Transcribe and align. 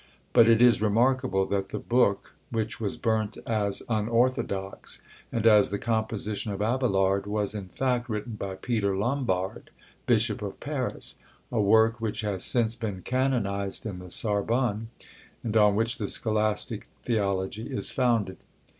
But 0.33 0.47
it 0.47 0.63
is 0.63 0.81
remarkable 0.81 1.45
that 1.45 1.67
the 1.67 1.77
book 1.77 2.33
which 2.49 2.79
was 2.81 2.97
burnt 2.97 3.37
as 3.45 3.83
unorthodox, 3.87 5.03
and 5.31 5.45
as 5.45 5.69
the 5.69 5.77
composition 5.77 6.51
of 6.51 6.59
Abelard, 6.59 7.27
was 7.27 7.53
in 7.53 7.67
fact 7.67 8.09
written 8.09 8.33
by 8.33 8.55
Peter 8.55 8.97
Lombard, 8.97 9.69
Bishop 10.07 10.41
of 10.41 10.59
Paris; 10.59 11.19
a 11.51 11.61
work 11.61 12.01
which 12.01 12.21
has 12.21 12.43
since 12.43 12.75
been 12.75 13.03
canonised 13.03 13.85
in 13.85 13.99
the 13.99 14.09
Sarbonne, 14.09 14.87
and 15.43 15.55
on 15.55 15.75
which 15.75 15.99
the 15.99 16.07
scholastic 16.07 16.87
theology 17.03 17.67
is 17.67 17.91
founded. 17.91 18.37